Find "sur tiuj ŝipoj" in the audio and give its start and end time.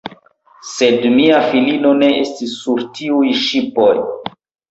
2.63-3.93